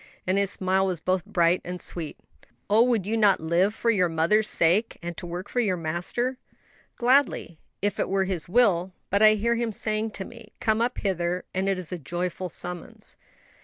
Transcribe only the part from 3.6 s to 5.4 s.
for your mother's sake? and to